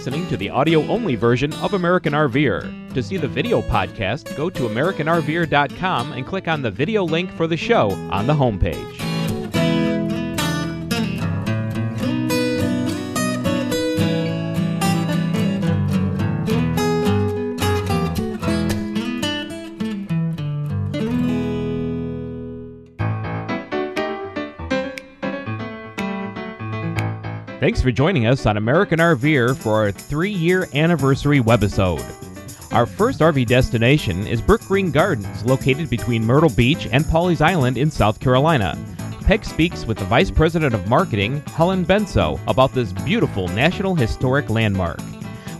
listening 0.00 0.26
to 0.26 0.38
the 0.38 0.48
audio 0.48 0.80
only 0.86 1.14
version 1.14 1.52
of 1.56 1.74
American 1.74 2.14
RVer. 2.14 2.94
To 2.94 3.02
see 3.02 3.18
the 3.18 3.28
video 3.28 3.60
podcast, 3.60 4.34
go 4.34 4.48
to 4.48 4.62
AmericanRVer.com 4.62 6.12
and 6.12 6.26
click 6.26 6.48
on 6.48 6.62
the 6.62 6.70
video 6.70 7.04
link 7.04 7.30
for 7.32 7.46
the 7.46 7.58
show 7.58 7.90
on 8.10 8.26
the 8.26 8.32
homepage. 8.32 9.09
Thanks 27.60 27.82
for 27.82 27.92
joining 27.92 28.26
us 28.26 28.46
on 28.46 28.56
American 28.56 29.00
RVer 29.00 29.54
for 29.54 29.74
our 29.74 29.92
three 29.92 30.30
year 30.30 30.66
anniversary 30.72 31.40
webisode. 31.40 32.02
Our 32.72 32.86
first 32.86 33.20
RV 33.20 33.46
destination 33.48 34.26
is 34.26 34.40
Brookgreen 34.40 34.90
Gardens, 34.90 35.44
located 35.44 35.90
between 35.90 36.24
Myrtle 36.24 36.48
Beach 36.48 36.88
and 36.90 37.04
Pawleys 37.04 37.42
Island 37.42 37.76
in 37.76 37.90
South 37.90 38.18
Carolina. 38.18 38.78
Peg 39.26 39.44
speaks 39.44 39.84
with 39.84 39.98
the 39.98 40.06
Vice 40.06 40.30
President 40.30 40.74
of 40.74 40.88
Marketing, 40.88 41.42
Helen 41.48 41.84
Benso, 41.84 42.40
about 42.48 42.72
this 42.72 42.94
beautiful 42.94 43.46
National 43.48 43.94
Historic 43.94 44.48
Landmark. 44.48 45.00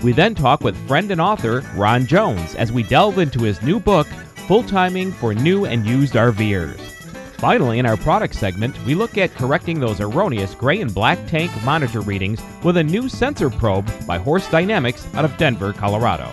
We 0.03 0.13
then 0.13 0.35
talk 0.35 0.63
with 0.63 0.89
friend 0.89 1.11
and 1.11 1.21
author 1.21 1.63
Ron 1.77 2.07
Jones 2.07 2.55
as 2.55 2.73
we 2.73 2.83
delve 2.83 3.19
into 3.19 3.43
his 3.43 3.61
new 3.61 3.79
book, 3.79 4.07
Full 4.49 4.63
Timing 4.63 5.13
for 5.13 5.35
New 5.35 5.67
and 5.67 5.85
Used 5.85 6.15
RVers. 6.15 7.00
Finally, 7.41 7.79
in 7.79 7.87
our 7.87 7.97
product 7.97 8.35
segment, 8.35 8.77
we 8.85 8.95
look 8.95 9.17
at 9.17 9.35
correcting 9.35 9.81
those 9.81 9.99
erroneous 9.99 10.55
gray 10.55 10.83
and 10.83 10.93
black 10.93 11.19
tank 11.27 11.51
monitor 11.65 12.03
readings 12.03 12.39
with 12.63 12.77
a 12.77 12.85
new 12.85 13.09
sensor 13.09 13.49
probe 13.49 13.91
by 14.07 14.19
Horst 14.19 14.51
Dynamics 14.51 15.09
out 15.15 15.25
of 15.25 15.35
Denver, 15.39 15.73
Colorado. 15.73 16.31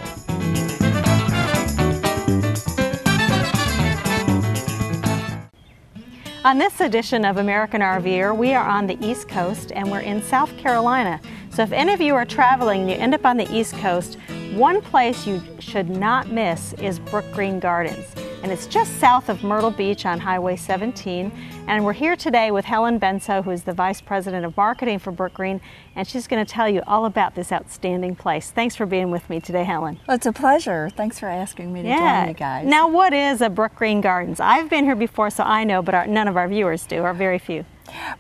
On 6.44 6.58
this 6.58 6.81
edition 6.81 7.24
of 7.24 7.38
American 7.38 7.80
RVer, 7.80 8.36
we 8.36 8.53
are 8.53 8.68
on 8.68 8.86
the 8.86 8.98
East 9.00 9.30
Coast 9.30 9.72
and 9.74 9.90
we're 9.90 10.02
in 10.02 10.22
South 10.22 10.58
Carolina. 10.58 11.22
So 11.52 11.64
if 11.64 11.72
any 11.72 11.94
of 11.94 12.02
you 12.02 12.16
are 12.16 12.26
traveling 12.26 12.81
and 12.81 12.90
you 12.90 12.98
end 12.98 13.14
up 13.14 13.26
on 13.26 13.38
the 13.38 13.50
East 13.50 13.76
Coast, 13.76 14.18
one 14.56 14.81
place 14.81 15.26
you 15.26 15.42
should 15.59 15.90
not 15.90 16.30
miss 16.31 16.74
is 16.74 17.00
Brookgreen 17.00 17.62
Gardens 17.62 18.14
and 18.44 18.52
it's 18.52 18.68
just 18.68 19.00
south 19.00 19.30
of 19.30 19.44
Myrtle 19.44 19.72
Beach 19.72 20.06
on 20.06 20.20
Highway 20.20 20.56
17. 20.56 21.32
And 21.68 21.84
we're 21.84 21.94
here 21.94 22.16
today 22.16 22.52
with 22.52 22.66
Helen 22.66 23.00
Benso, 23.00 23.44
who 23.44 23.52
is 23.52 23.64
the 23.64 23.74
Vice 23.74 24.00
President 24.00 24.46
of 24.46 24.56
Marketing 24.56 25.00
for 25.00 25.12
Brookgreen, 25.12 25.60
and 25.96 26.08
she's 26.08 26.28
going 26.28 26.46
to 26.46 26.50
tell 26.50 26.70
you 26.70 26.82
all 26.88 27.06
about 27.06 27.36
this 27.36 27.52
outstanding 27.52 28.16
place. 28.16 28.52
Thanks 28.52 28.76
for 28.76 28.86
being 28.86 29.12
with 29.12 29.30
me 29.30 29.40
today, 29.40 29.64
Helen. 29.64 30.00
Well, 30.08 30.16
it's 30.16 30.26
a 30.26 30.34
pleasure. 30.34 30.90
Thanks 30.90 31.20
for 31.20 31.28
asking 31.28 31.74
me 31.74 31.82
to 31.82 31.88
yeah. 31.88 32.22
join 32.22 32.30
you 32.30 32.36
guys. 32.36 32.68
Now, 32.68 32.88
what 32.88 33.14
is 33.14 33.42
a 33.42 33.50
Brookgreen 33.50 34.02
Gardens? 34.02 34.40
I've 34.40 34.70
been 34.70 34.86
here 34.86 34.96
before, 34.96 35.30
so 35.30 35.44
I 35.44 35.64
know, 35.64 35.82
but 35.82 35.96
our, 35.96 36.08
none 36.08 36.28
of 36.28 36.38
our 36.38 36.48
viewers 36.48 36.86
do, 36.86 37.02
or 37.02 37.14
very 37.14 37.40
few. 37.40 37.66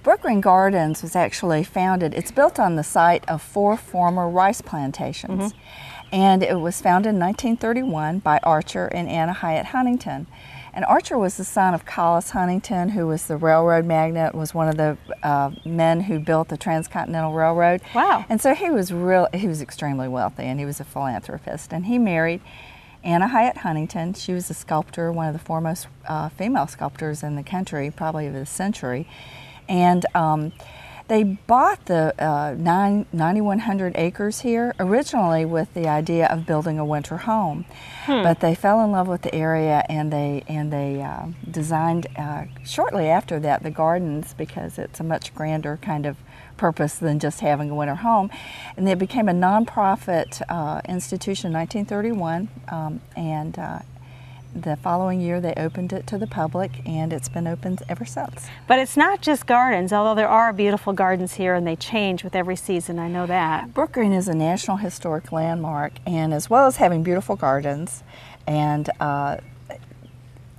Brookgreen 0.03 0.41
Gardens 0.41 1.01
was 1.01 1.15
actually 1.15 1.63
founded, 1.63 2.13
it's 2.13 2.31
built 2.31 2.57
on 2.57 2.75
the 2.75 2.83
site 2.83 3.27
of 3.27 3.41
four 3.41 3.75
former 3.77 4.29
rice 4.29 4.61
plantations. 4.61 5.53
Mm-hmm 5.53 5.87
and 6.11 6.43
it 6.43 6.59
was 6.59 6.81
founded 6.81 7.09
in 7.09 7.19
1931 7.19 8.19
by 8.19 8.39
Archer 8.43 8.87
and 8.87 9.09
Anna 9.09 9.33
Hyatt 9.33 9.67
Huntington. 9.67 10.27
And 10.73 10.85
Archer 10.85 11.17
was 11.17 11.37
the 11.37 11.43
son 11.43 11.73
of 11.73 11.85
Collis 11.85 12.29
Huntington, 12.29 12.89
who 12.89 13.07
was 13.07 13.25
the 13.25 13.35
railroad 13.35 13.85
magnate, 13.85 14.35
was 14.35 14.53
one 14.53 14.67
of 14.67 14.77
the 14.77 14.95
uh, 15.23 15.49
men 15.65 16.01
who 16.01 16.19
built 16.19 16.49
the 16.49 16.57
Transcontinental 16.57 17.33
Railroad. 17.33 17.81
Wow! 17.95 18.25
And 18.29 18.39
so 18.39 18.53
he 18.53 18.69
was 18.69 18.93
real. 18.93 19.27
He 19.33 19.47
was 19.47 19.59
extremely 19.59 20.07
wealthy, 20.07 20.43
and 20.43 20.59
he 20.59 20.67
was 20.67 20.79
a 20.79 20.83
philanthropist. 20.83 21.73
And 21.73 21.87
he 21.87 21.97
married 21.97 22.41
Anna 23.03 23.27
Hyatt 23.27 23.57
Huntington. 23.57 24.13
She 24.13 24.33
was 24.33 24.51
a 24.51 24.53
sculptor, 24.53 25.11
one 25.11 25.25
of 25.25 25.33
the 25.33 25.39
foremost 25.39 25.87
uh, 26.07 26.29
female 26.29 26.67
sculptors 26.67 27.23
in 27.23 27.35
the 27.35 27.43
country, 27.43 27.89
probably 27.89 28.27
of 28.27 28.33
the 28.33 28.45
century. 28.45 29.07
And 29.67 30.05
um, 30.13 30.51
they 31.07 31.23
bought 31.23 31.85
the 31.85 32.13
uh, 32.21 32.55
9,100 32.57 33.93
acres 33.95 34.41
here 34.41 34.73
originally 34.79 35.45
with 35.45 35.73
the 35.73 35.87
idea 35.87 36.27
of 36.27 36.45
building 36.45 36.79
a 36.79 36.85
winter 36.85 37.17
home, 37.17 37.65
hmm. 38.05 38.23
but 38.23 38.41
they 38.41 38.53
fell 38.53 38.83
in 38.83 38.91
love 38.91 39.07
with 39.07 39.21
the 39.21 39.33
area 39.33 39.85
and 39.89 40.11
they 40.11 40.43
and 40.47 40.71
they 40.71 41.01
uh, 41.01 41.27
designed 41.49 42.07
uh, 42.17 42.45
shortly 42.65 43.07
after 43.07 43.39
that 43.39 43.63
the 43.63 43.71
gardens 43.71 44.33
because 44.33 44.77
it's 44.77 44.99
a 44.99 45.03
much 45.03 45.33
grander 45.33 45.77
kind 45.81 46.05
of 46.05 46.17
purpose 46.57 46.95
than 46.95 47.19
just 47.19 47.39
having 47.39 47.69
a 47.69 47.75
winter 47.75 47.95
home. 47.95 48.29
And 48.75 48.89
it 48.89 48.99
became 48.99 49.29
a 49.29 49.33
nonprofit 49.33 50.41
uh, 50.49 50.81
institution 50.89 51.47
in 51.47 51.53
1931, 51.53 52.49
um, 52.69 53.01
and 53.15 53.57
uh, 53.57 53.79
the 54.63 54.75
following 54.75 55.21
year 55.21 55.39
they 55.39 55.53
opened 55.55 55.93
it 55.93 56.07
to 56.07 56.17
the 56.17 56.27
public 56.27 56.81
and 56.85 57.13
it's 57.13 57.29
been 57.29 57.47
open 57.47 57.77
ever 57.87 58.05
since. 58.05 58.47
But 58.67 58.79
it's 58.79 58.97
not 58.97 59.21
just 59.21 59.45
gardens, 59.45 59.93
although 59.93 60.15
there 60.15 60.27
are 60.27 60.53
beautiful 60.53 60.93
gardens 60.93 61.35
here 61.35 61.55
and 61.55 61.65
they 61.65 61.75
change 61.75 62.23
with 62.23 62.35
every 62.35 62.55
season, 62.55 62.99
I 62.99 63.07
know 63.07 63.25
that. 63.25 63.73
Brookgreen 63.73 64.15
is 64.15 64.27
a 64.27 64.33
National 64.33 64.77
Historic 64.77 65.31
Landmark 65.31 65.93
and 66.05 66.33
as 66.33 66.49
well 66.49 66.67
as 66.67 66.77
having 66.77 67.03
beautiful 67.03 67.35
gardens 67.35 68.03
and 68.45 68.89
uh, 68.99 69.37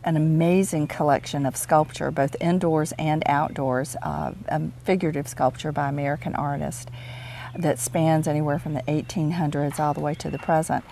an 0.05 0.17
amazing 0.17 0.87
collection 0.87 1.45
of 1.45 1.57
sculpture, 1.57 2.11
both 2.11 2.37
indoors 2.41 2.93
and 2.99 3.23
outdoors, 3.27 3.97
uh, 4.03 4.33
figurative 4.85 5.29
sculpture 5.29 5.73
by 5.73 5.89
American 5.89 6.35
artists 6.35 6.87
that 7.57 7.79
spans 7.79 8.27
anywhere 8.27 8.59
from 8.59 8.75
the 8.75 8.83
1800s 8.83 9.79
all 9.79 9.95
the 9.95 10.01
way 10.01 10.15
to 10.15 10.31
the 10.31 10.39
present. 10.39 10.85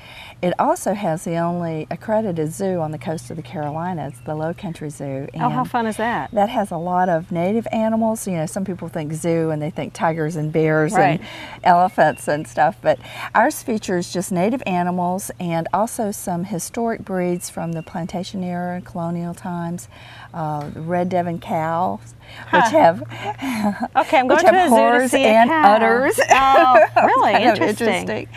It 0.43 0.53
also 0.59 0.95
has 0.95 1.25
the 1.25 1.37
only 1.37 1.87
accredited 1.91 2.53
zoo 2.53 2.81
on 2.81 2.91
the 2.91 2.99
coast 2.99 3.31
of 3.31 3.37
the 3.37 3.43
Carolinas, 3.43 4.15
the 4.25 4.35
Low 4.35 4.53
Country 4.53 4.91
Zoo. 4.91 5.29
And 5.33 5.43
oh, 5.43 5.49
how 5.49 5.65
fun 5.65 5.87
is 5.87 5.97
that? 5.97 6.31
That 6.33 6.51
has 6.51 6.71
a 6.71 6.77
lot 6.77 7.09
of 7.09 7.33
native 7.33 7.67
animals. 7.73 8.27
You 8.27 8.35
know, 8.35 8.47
some 8.47 8.65
people 8.65 8.89
think 8.89 9.13
zoo 9.15 9.51
and 9.51 9.63
they 9.63 9.71
think 9.71 9.95
tigers 9.95 10.37
and 10.37 10.53
bears 10.53 10.93
right. 10.93 11.21
and 11.21 11.29
elephants 11.65 12.29
and 12.29 12.47
stuff, 12.47 12.77
but 12.83 12.99
ours 13.35 13.63
features 13.63 14.13
just 14.13 14.31
native 14.31 14.63
animals 14.67 15.31
and 15.41 15.69
also 15.73 16.11
some 16.11 16.45
historic 16.45 17.03
breeds 17.03 17.49
from 17.49 17.73
the 17.73 17.83
plantation 17.83 18.45
era 18.45 18.77
and 18.77 18.85
colonial 18.85 19.35
times. 19.35 19.89
Uh, 20.37 20.71
red 20.75 21.09
Devon 21.09 21.39
cows, 21.39 22.15
which 22.51 22.65
have 22.65 23.01
okay, 23.97 24.19
I'm 24.19 24.29
going 24.29 24.45
to 24.45 24.67
a 24.67 24.69
zoo 24.69 24.99
to 25.01 25.09
see 25.09 25.25
and 25.25 25.49
cow. 25.49 25.77
udders. 25.77 26.21
Oh, 26.29 26.85
really 27.07 27.43
interesting. 27.43 27.89
interesting. 27.89 28.29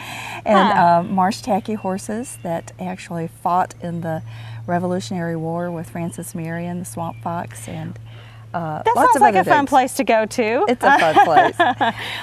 And 0.45 0.69
huh. 0.69 0.81
uh, 0.81 1.03
marsh 1.03 1.41
tacky 1.41 1.73
horses 1.73 2.37
that 2.41 2.71
actually 2.79 3.27
fought 3.27 3.75
in 3.81 3.99
the 3.99 4.23
Revolutionary 4.65 5.35
War 5.35 5.69
with 5.71 5.89
Francis 5.89 6.33
Marion, 6.33 6.79
the 6.79 6.85
swamp 6.85 7.21
fox, 7.21 7.67
and 7.67 7.99
uh, 8.53 8.81
that 8.81 8.95
sounds 8.95 9.19
like 9.19 9.35
a 9.35 9.43
fun 9.43 9.65
place 9.65 9.95
to 9.95 10.05
go 10.05 10.25
to. 10.25 10.65
It's 10.69 10.81
a 10.81 10.97
fun 10.99 11.25
place. 11.25 11.59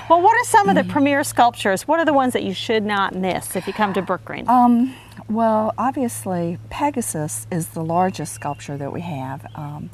well, 0.08 0.22
what 0.22 0.34
are 0.36 0.44
some 0.44 0.70
of 0.70 0.74
the 0.74 0.84
premier 0.84 1.22
sculptures? 1.22 1.86
What 1.86 2.00
are 2.00 2.06
the 2.06 2.14
ones 2.14 2.32
that 2.32 2.44
you 2.44 2.54
should 2.54 2.82
not 2.82 3.14
miss 3.14 3.54
if 3.54 3.66
you 3.66 3.74
come 3.74 3.92
to 3.92 4.00
Brookgreen? 4.00 4.48
Um, 4.48 4.94
well, 5.28 5.74
obviously, 5.76 6.58
Pegasus 6.70 7.46
is 7.50 7.68
the 7.68 7.84
largest 7.84 8.32
sculpture 8.32 8.76
that 8.76 8.92
we 8.92 9.00
have. 9.00 9.46
Um, 9.54 9.90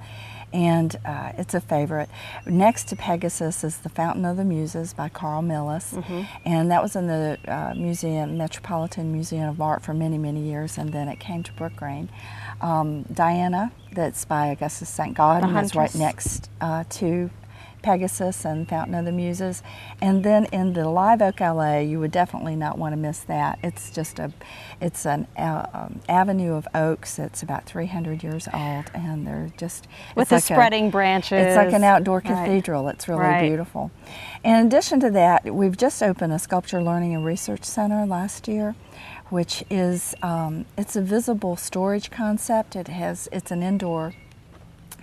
and 0.53 0.97
uh, 1.04 1.32
it's 1.38 1.54
a 1.54 1.60
favorite. 1.60 2.09
Next 2.47 2.88
to 2.88 2.97
Pegasus 2.97 3.65
is 3.65 3.78
The 3.78 3.88
Fountain 3.88 4.25
of 4.25 4.37
the 4.37 4.44
Muses 4.44 4.92
by 4.92 5.09
Carl 5.09 5.42
Milles, 5.42 5.94
mm-hmm. 5.94 6.22
and 6.44 6.71
that 6.71 6.82
was 6.82 6.94
in 6.94 7.06
the 7.06 7.38
uh, 7.48 7.75
museum, 7.75 8.37
Metropolitan 8.37 9.12
Museum 9.12 9.48
of 9.48 9.60
Art 9.60 9.82
for 9.82 9.94
many, 9.94 10.19
many 10.19 10.42
years, 10.42 10.76
and 10.76 10.92
then 10.92 11.09
it 11.09 11.19
came 11.19 11.42
to 11.42 11.53
Brookgreen. 11.53 12.09
Um, 12.60 13.03
Diana, 13.04 13.72
that's 13.92 14.25
by 14.25 14.48
Augustus 14.48 14.88
St. 14.88 15.16
Gaudens, 15.16 15.65
is 15.65 15.74
right 15.74 15.95
next 15.95 16.51
uh, 16.60 16.84
to 16.91 17.30
Pegasus 17.83 18.45
and 18.45 18.69
Fountain 18.69 18.95
of 18.95 19.05
the 19.05 19.13
Muses. 19.13 19.63
And 20.01 20.25
then 20.25 20.47
in 20.47 20.73
the 20.73 20.89
Live 20.89 21.21
Oak 21.21 21.37
Allée, 21.37 21.89
you 21.89 22.01
would 22.01 22.11
definitely 22.11 22.57
not 22.57 22.79
want 22.79 22.93
to 22.93 22.97
miss 22.97 23.21
that. 23.21 23.59
It's 23.63 23.91
just 23.91 24.19
a, 24.19 24.33
it's 24.81 25.05
an 25.05 25.27
uh, 25.37 25.67
um, 25.73 26.01
avenue 26.09 26.55
of 26.55 26.67
oaks 26.75 27.17
that's 27.17 27.43
about 27.43 27.67
300 27.67 28.23
years 28.23 28.49
old, 28.53 28.91
and 28.95 29.27
they're 29.27 29.53
just 29.57 29.89
with 30.17 30.29
the 30.29 30.37
like 30.37 30.45
spreading 30.45 30.89
a, 30.89 30.91
branches. 30.91 31.47
It's 31.47 31.57
like 31.57 31.73
an 31.73 31.84
outdoor 31.84 32.21
cathedral. 32.21 32.84
Right. 32.84 32.95
It's 32.95 33.09
really 33.09 33.21
right. 33.21 33.49
beautiful. 33.49 33.91
In 34.45 34.67
addition 34.67 35.01
to 35.01 35.11
that, 35.11 35.55
we've 35.55 35.77
just 35.77 36.03
opened 36.03 36.33
a 36.33 36.39
sculpture 36.39 36.83
learning 36.83 37.15
and 37.15 37.25
research 37.25 37.65
center 37.65 38.07
last 38.07 38.49
year 38.49 38.75
which 39.33 39.65
is 39.71 40.15
um, 40.21 40.67
it's 40.77 40.95
a 40.95 41.01
visible 41.01 41.57
storage 41.57 42.11
concept. 42.11 42.77
It 42.77 42.89
has 42.89 43.31
it's 43.33 43.51
an 43.51 43.63
indoor 43.63 44.13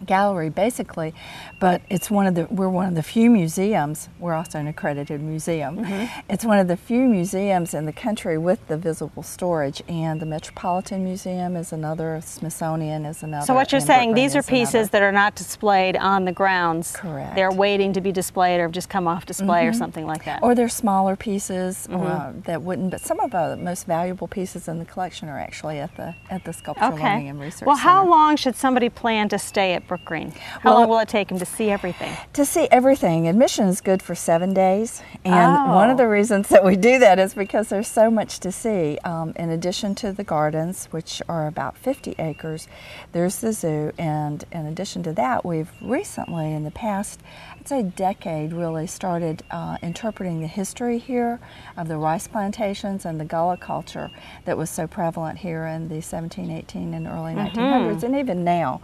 gallery 0.05 0.49
basically 0.49 1.13
but 1.59 1.81
it's 1.89 2.09
one 2.09 2.25
of 2.25 2.35
the 2.35 2.45
we're 2.49 2.69
one 2.69 2.87
of 2.87 2.95
the 2.95 3.03
few 3.03 3.29
museums 3.29 4.09
we're 4.19 4.33
also 4.33 4.59
an 4.59 4.67
accredited 4.67 5.21
museum 5.21 5.77
mm-hmm. 5.77 6.19
it's 6.29 6.45
one 6.45 6.57
of 6.57 6.67
the 6.67 6.77
few 6.77 7.01
museums 7.01 7.73
in 7.73 7.85
the 7.85 7.93
country 7.93 8.37
with 8.37 8.65
the 8.67 8.77
visible 8.77 9.23
storage 9.23 9.81
and 9.87 10.19
the 10.19 10.25
metropolitan 10.25 11.03
museum 11.03 11.55
is 11.55 11.73
another 11.73 12.21
smithsonian 12.23 13.05
is 13.05 13.23
another 13.23 13.45
so 13.45 13.53
what 13.53 13.71
you're 13.71 13.81
saying 13.81 14.13
these 14.13 14.35
are 14.35 14.43
pieces 14.43 14.73
another. 14.73 14.89
that 14.91 15.01
are 15.01 15.11
not 15.11 15.35
displayed 15.35 15.95
on 15.97 16.25
the 16.25 16.31
grounds 16.31 16.93
correct 16.95 17.35
they're 17.35 17.51
waiting 17.51 17.93
to 17.93 18.01
be 18.01 18.11
displayed 18.11 18.59
or 18.59 18.63
have 18.63 18.71
just 18.71 18.89
come 18.89 19.07
off 19.07 19.25
display 19.25 19.61
mm-hmm. 19.61 19.69
or 19.69 19.73
something 19.73 20.05
like 20.05 20.23
that 20.25 20.41
or 20.41 20.55
they're 20.55 20.69
smaller 20.69 21.15
pieces 21.15 21.87
mm-hmm. 21.89 22.05
uh, 22.05 22.31
that 22.45 22.61
wouldn't 22.61 22.91
but 22.91 23.01
some 23.01 23.19
of 23.19 23.31
the 23.31 23.57
most 23.57 23.85
valuable 23.85 24.27
pieces 24.27 24.67
in 24.67 24.79
the 24.79 24.85
collection 24.85 25.27
are 25.27 25.39
actually 25.39 25.79
at 25.79 25.95
the 25.97 26.15
at 26.29 26.43
the 26.45 26.53
sculpture 26.53 26.85
okay. 26.85 27.03
learning 27.03 27.29
and 27.29 27.39
research 27.39 27.65
well 27.65 27.75
how 27.75 28.07
long 28.07 28.35
should 28.35 28.55
somebody 28.55 28.89
plan 28.89 29.27
to 29.27 29.37
stay 29.37 29.73
at 29.73 29.87
Brookgreen? 29.89 30.33
How 30.33 30.71
well, 30.71 30.79
long 30.81 30.89
will 30.89 30.99
it 30.99 31.09
take 31.09 31.31
him 31.31 31.39
to 31.39 31.45
see 31.45 31.71
everything? 31.71 32.15
To 32.33 32.45
see 32.45 32.67
everything. 32.69 33.27
Admission 33.27 33.67
is 33.67 33.81
good 33.81 34.01
for 34.03 34.13
seven 34.13 34.53
days. 34.53 35.01
And 35.25 35.57
oh. 35.57 35.75
one 35.75 35.89
of 35.89 35.97
the 35.97 36.07
reasons 36.07 36.47
that 36.49 36.63
we 36.63 36.75
do 36.75 36.99
that 36.99 37.17
is 37.17 37.33
because 37.33 37.69
there's 37.69 37.87
so 37.87 38.11
much 38.11 38.39
to 38.41 38.51
see. 38.51 38.99
Um, 39.03 39.33
in 39.35 39.49
addition 39.49 39.95
to 39.95 40.11
the 40.11 40.23
gardens, 40.23 40.85
which 40.91 41.21
are 41.27 41.47
about 41.47 41.77
50 41.77 42.15
acres, 42.19 42.67
there's 43.11 43.37
the 43.37 43.51
zoo. 43.51 43.91
And 43.97 44.45
in 44.51 44.67
addition 44.67 45.01
to 45.03 45.13
that, 45.13 45.43
we've 45.43 45.71
recently, 45.81 46.53
in 46.53 46.63
the 46.63 46.71
past, 46.71 47.21
I'd 47.57 47.67
say 47.67 47.83
decade, 47.83 48.53
really 48.53 48.87
started 48.87 49.43
uh, 49.49 49.77
interpreting 49.81 50.41
the 50.41 50.47
history 50.47 50.99
here 50.99 51.39
of 51.75 51.87
the 51.87 51.97
rice 51.97 52.27
plantations 52.27 53.05
and 53.05 53.19
the 53.19 53.25
Gullah 53.25 53.57
culture 53.57 54.11
that 54.45 54.57
was 54.57 54.69
so 54.69 54.85
prevalent 54.87 55.39
here 55.39 55.65
in 55.65 55.87
the 55.87 55.95
1718 55.95 56.93
and 56.93 57.07
early 57.07 57.33
mm-hmm. 57.33 57.57
1900s, 57.59 58.03
and 58.03 58.15
even 58.15 58.43
now. 58.43 58.81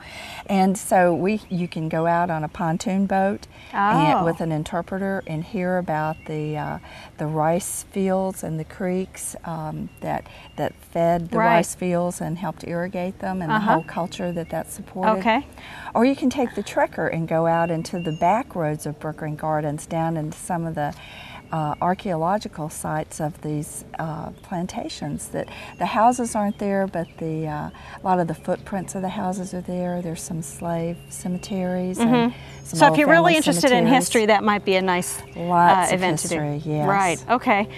And 0.48 0.78
so 0.78 0.95
we, 1.20 1.42
you 1.50 1.68
can 1.68 1.90
go 1.90 2.06
out 2.08 2.30
on 2.30 2.44
a 2.44 2.48
pontoon 2.48 3.06
boat 3.06 3.48
oh. 3.74 3.78
and, 3.78 4.26
with 4.26 4.40
an 4.42 4.52
interpreter 4.52 5.24
and 5.28 5.44
hear 5.44 5.78
about 5.78 6.16
the 6.28 6.58
uh, 6.58 6.80
the 7.18 7.26
rice 7.26 7.84
fields 7.92 8.44
and 8.44 8.60
the 8.60 8.64
creeks 8.64 9.36
um, 9.46 9.90
that 10.02 10.28
that 10.58 10.74
fed 10.76 11.30
the 11.30 11.38
right. 11.38 11.56
rice 11.56 11.76
fields 11.76 12.22
and 12.22 12.38
helped 12.38 12.64
irrigate 12.66 13.20
them, 13.20 13.42
and 13.42 13.52
uh-huh. 13.52 13.60
the 13.60 13.74
whole 13.74 13.84
culture 13.84 14.32
that 14.32 14.50
that 14.50 14.72
supported. 14.72 15.20
Okay. 15.20 15.48
Or 15.94 16.06
you 16.06 16.16
can 16.16 16.30
take 16.30 16.56
the 16.56 16.64
trekker 16.64 17.14
and 17.14 17.28
go 17.28 17.48
out 17.48 17.72
into 17.72 18.00
the 18.00 18.18
back 18.20 18.56
roads 18.56 18.86
of 18.86 19.00
Brookgreen 19.00 19.38
Gardens, 19.38 19.86
down 19.86 20.18
into 20.18 20.38
some 20.38 20.66
of 20.66 20.76
the 20.76 20.94
uh, 21.52 21.76
archaeological 21.82 22.70
sites 22.70 23.20
of 23.20 23.42
these 23.42 23.86
uh, 24.00 24.32
plantations. 24.44 25.30
That 25.30 25.50
the 25.78 25.86
houses 25.86 26.36
aren't 26.36 26.60
there, 26.60 26.88
but 26.88 27.08
the 27.18 27.48
uh, 27.48 27.70
a 27.70 28.02
lot 28.04 28.20
of 28.20 28.28
the 28.28 28.34
footprints 28.34 28.96
of 28.96 29.02
the 29.02 29.10
houses 29.10 29.54
are 29.54 29.62
there. 29.62 30.02
There's 30.02 30.22
some 30.22 30.42
slave 30.42 30.98
cemeteries. 31.10 31.98
Mm-hmm. 32.00 32.36
so 32.64 32.92
if 32.92 32.98
you're 32.98 33.10
really 33.10 33.36
interested 33.36 33.72
in 33.72 33.86
history, 33.86 34.26
that 34.28 34.44
might 34.44 34.66
be 34.66 34.76
a 34.76 34.82
nice 34.82 35.22
uh, 35.36 35.88
event 35.92 36.22
history, 36.22 36.60
to 36.60 36.64
do. 36.64 36.70
Yes. 36.70 36.88
Right. 36.88 37.26
Okay. 37.30 37.70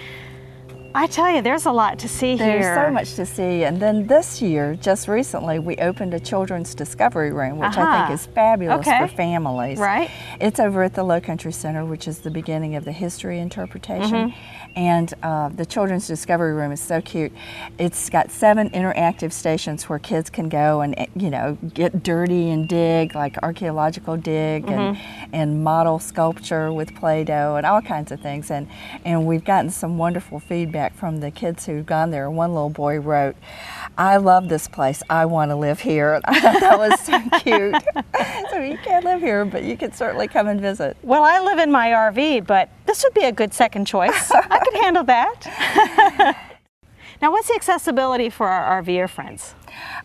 I 0.98 1.06
tell 1.06 1.30
you, 1.30 1.42
there's 1.42 1.66
a 1.66 1.70
lot 1.70 2.00
to 2.00 2.08
see 2.08 2.34
there's 2.34 2.40
here. 2.40 2.74
There's 2.74 2.88
so 2.88 2.92
much 2.92 3.14
to 3.14 3.24
see. 3.24 3.62
And 3.62 3.78
then 3.80 4.08
this 4.08 4.42
year, 4.42 4.74
just 4.74 5.06
recently, 5.06 5.60
we 5.60 5.76
opened 5.76 6.12
a 6.12 6.18
children's 6.18 6.74
discovery 6.74 7.30
room, 7.30 7.58
which 7.58 7.68
uh-huh. 7.68 7.82
I 7.82 8.08
think 8.08 8.18
is 8.18 8.26
fabulous 8.26 8.80
okay. 8.80 9.06
for 9.06 9.14
families. 9.14 9.78
Right. 9.78 10.10
It's 10.40 10.58
over 10.58 10.82
at 10.82 10.94
the 10.94 11.04
Low 11.04 11.20
Country 11.20 11.52
Center, 11.52 11.84
which 11.84 12.08
is 12.08 12.18
the 12.18 12.32
beginning 12.32 12.74
of 12.74 12.84
the 12.84 12.90
history 12.90 13.38
interpretation. 13.38 14.30
Mm-hmm. 14.30 14.68
And 14.76 15.14
uh, 15.22 15.48
the 15.50 15.64
children's 15.64 16.06
discovery 16.06 16.52
room 16.52 16.72
is 16.72 16.80
so 16.80 17.00
cute. 17.00 17.32
It's 17.78 18.10
got 18.10 18.32
seven 18.32 18.68
interactive 18.70 19.32
stations 19.32 19.88
where 19.88 20.00
kids 20.00 20.30
can 20.30 20.48
go 20.48 20.80
and, 20.80 21.06
you 21.14 21.30
know, 21.30 21.58
get 21.74 22.02
dirty 22.02 22.50
and 22.50 22.68
dig, 22.68 23.14
like 23.14 23.36
archaeological 23.42 24.16
dig 24.16 24.66
mm-hmm. 24.66 24.72
and, 24.72 24.98
and 25.32 25.64
model 25.64 26.00
sculpture 26.00 26.72
with 26.72 26.94
Play 26.96 27.22
Doh 27.22 27.54
and 27.56 27.64
all 27.64 27.80
kinds 27.80 28.10
of 28.10 28.20
things. 28.20 28.50
And, 28.50 28.68
and 29.04 29.26
we've 29.26 29.44
gotten 29.44 29.70
some 29.70 29.96
wonderful 29.96 30.38
feedback 30.40 30.87
feedback 30.88 30.98
from 30.98 31.20
the 31.20 31.30
kids 31.30 31.66
who've 31.66 31.86
gone 31.86 32.10
there. 32.10 32.30
One 32.30 32.54
little 32.54 32.70
boy 32.70 32.98
wrote, 32.98 33.36
I 33.96 34.16
love 34.18 34.48
this 34.48 34.68
place. 34.68 35.02
I 35.10 35.26
want 35.26 35.50
to 35.50 35.56
live 35.56 35.80
here. 35.80 36.20
I 36.24 36.40
thought 36.40 36.60
that 36.60 36.78
was 36.78 37.00
so 37.00 37.18
cute. 37.40 37.74
so 38.50 38.58
you 38.58 38.78
can't 38.78 39.04
live 39.04 39.20
here, 39.20 39.44
but 39.44 39.64
you 39.64 39.76
can 39.76 39.92
certainly 39.92 40.28
come 40.28 40.48
and 40.48 40.60
visit. 40.60 40.96
Well, 41.02 41.22
I 41.22 41.40
live 41.40 41.58
in 41.58 41.70
my 41.70 41.88
RV, 41.88 42.46
but 42.46 42.70
this 42.86 43.02
would 43.04 43.14
be 43.14 43.24
a 43.24 43.32
good 43.32 43.52
second 43.52 43.86
choice. 43.86 44.30
I 44.34 44.58
could 44.58 44.74
handle 44.82 45.04
that. 45.04 46.36
now, 47.20 47.32
what's 47.32 47.48
the 47.48 47.54
accessibility 47.54 48.30
for 48.30 48.48
our 48.48 48.82
RVer 48.82 49.08
friends? 49.08 49.54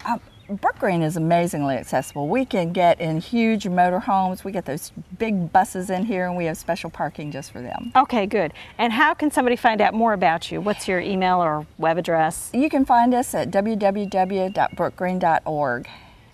Um, 0.05 0.19
Brookgreen 0.49 1.03
is 1.03 1.17
amazingly 1.17 1.75
accessible. 1.75 2.27
We 2.27 2.45
can 2.45 2.73
get 2.73 2.99
in 2.99 3.21
huge 3.21 3.65
motorhomes. 3.65 4.43
We 4.43 4.51
get 4.51 4.65
those 4.65 4.91
big 5.17 5.53
buses 5.53 5.89
in 5.89 6.05
here, 6.05 6.27
and 6.27 6.35
we 6.35 6.43
have 6.45 6.57
special 6.57 6.89
parking 6.89 7.31
just 7.31 7.51
for 7.51 7.61
them. 7.61 7.91
Okay, 7.95 8.25
good. 8.25 8.51
And 8.77 8.91
how 8.93 9.13
can 9.13 9.29
somebody 9.31 9.55
find 9.55 9.79
out 9.81 9.93
more 9.93 10.13
about 10.13 10.51
you? 10.51 10.59
What's 10.61 10.87
your 10.87 10.99
email 10.99 11.41
or 11.41 11.65
web 11.77 11.97
address? 11.97 12.49
You 12.53 12.69
can 12.69 12.85
find 12.85 13.13
us 13.13 13.33
at 13.33 13.51
www.brookgreen.org. 13.51 15.89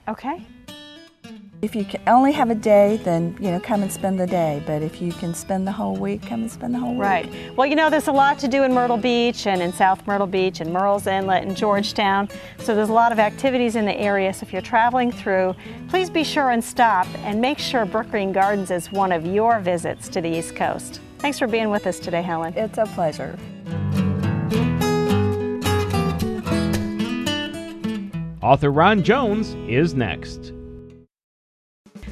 Okay. 0.07 0.45
If 1.61 1.75
you 1.75 1.83
can 1.83 2.01
only 2.07 2.31
have 2.31 2.50
a 2.50 2.56
day, 2.56 3.01
then 3.03 3.35
you 3.38 3.51
know 3.51 3.59
come 3.59 3.81
and 3.81 3.91
spend 3.91 4.17
the 4.17 4.25
day. 4.25 4.63
But 4.65 4.81
if 4.81 5.01
you 5.01 5.11
can 5.11 5.33
spend 5.33 5.67
the 5.67 5.73
whole 5.73 5.97
week, 5.97 6.21
come 6.21 6.41
and 6.41 6.50
spend 6.50 6.73
the 6.73 6.79
whole 6.79 6.91
week. 6.91 7.01
Right. 7.01 7.57
Well, 7.57 7.67
you 7.67 7.75
know 7.75 7.89
there's 7.89 8.07
a 8.07 8.13
lot 8.13 8.39
to 8.39 8.47
do 8.47 8.63
in 8.63 8.73
Myrtle 8.73 8.95
Beach 8.95 9.45
and 9.45 9.61
in 9.61 9.73
South 9.73 10.07
Myrtle 10.07 10.25
Beach 10.25 10.61
and 10.61 10.73
Murrells 10.73 11.06
Inlet 11.06 11.44
and 11.44 11.57
Georgetown. 11.57 12.29
So 12.59 12.73
there's 12.73 12.88
a 12.88 12.94
lot 12.94 13.11
of 13.11 13.19
activities 13.19 13.75
in 13.75 13.83
the 13.83 13.94
area. 14.00 14.33
So 14.33 14.45
if 14.45 14.53
you're 14.53 14.61
traveling 14.61 15.11
through, 15.11 15.53
please 15.89 16.09
be 16.09 16.23
sure 16.23 16.51
and 16.51 16.63
stop 16.63 17.07
and 17.25 17.41
make 17.41 17.59
sure 17.59 17.85
Brookgreen 17.85 18.31
Gardens 18.31 18.71
is 18.71 18.89
one 18.89 19.11
of 19.11 19.25
your 19.25 19.59
visits 19.59 20.07
to 20.09 20.21
the 20.21 20.29
East 20.29 20.56
Coast. 20.56 21.01
Thanks 21.17 21.38
for 21.38 21.47
being 21.47 21.69
with 21.69 21.88
us 21.88 22.00
today, 22.00 22.21
Helen. 22.21 22.53
It's 22.56 22.77
a 22.77 22.85
pleasure. 22.85 23.38
Author 28.41 28.71
Ron 28.71 29.03
Jones 29.03 29.56
is 29.67 29.94
next. 29.94 30.53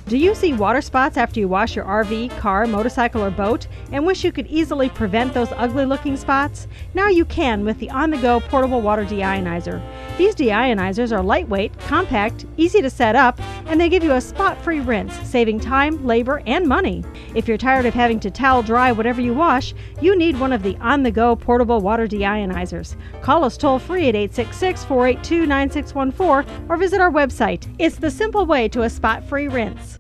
Do 0.08 0.18
you 0.18 0.36
see 0.36 0.54
water 0.54 0.80
spots 0.80 1.18
after 1.18 1.42
you 1.42 1.50
wash 1.50 1.76
your 1.76 1.84
RV, 1.84 2.38
car, 2.40 2.66
motorcycle, 2.66 3.22
or 3.22 3.30
boat 3.30 3.68
and 3.92 4.06
wish 4.06 4.24
you 4.24 4.32
could 4.32 4.48
easily 4.48 4.88
prevent 4.88 5.34
those 5.34 5.52
ugly 5.52 5.84
looking 5.84 6.16
spots? 6.16 6.70
Now 6.94 7.10
you 7.10 7.26
can 7.26 7.66
with 7.66 7.78
the 7.80 7.90
on 7.90 8.12
the 8.12 8.18
go 8.18 8.40
portable 8.40 8.80
water 8.80 9.04
deionizer. 9.04 9.82
These 10.18 10.34
deionizers 10.34 11.12
are 11.12 11.22
lightweight, 11.22 11.78
compact, 11.80 12.46
easy 12.56 12.82
to 12.82 12.90
set 12.90 13.18
up, 13.18 13.38
and 13.66 13.82
they 13.82 13.90
give 13.90 14.02
you 14.02 14.14
a 14.14 14.22
spot 14.22 14.58
free 14.64 14.80
rinse, 14.80 15.14
saving 15.28 15.60
time, 15.60 16.06
labor, 16.06 16.42
and 16.48 16.66
money. 16.66 17.04
If 17.36 17.46
you're 17.46 17.58
tired 17.58 17.86
of 17.86 17.94
having 17.94 18.22
to 18.22 18.32
towel 18.32 18.64
dry 18.64 18.94
whatever 18.94 19.20
you 19.20 19.34
wash, 19.34 19.74
you 20.00 20.16
need 20.16 20.40
one 20.40 20.54
of 20.54 20.64
the 20.64 20.78
on 20.78 21.04
the 21.04 21.12
go 21.12 21.36
portable 21.36 21.82
water 21.82 22.08
deionizers. 22.08 22.96
Call 23.22 23.44
us 23.44 23.58
toll 23.58 23.78
free 23.78 24.08
at 24.08 24.16
866 24.16 24.86
482 24.86 25.46
9614 25.46 26.68
or 26.70 26.78
visit 26.78 27.02
our 27.02 27.12
website. 27.12 27.68
It's 27.78 27.98
the 27.98 28.10
simple 28.10 28.46
way 28.46 28.70
to 28.70 28.84
a 28.84 28.90
spot 28.90 29.22
free 29.28 29.50
rinse. 29.50 29.97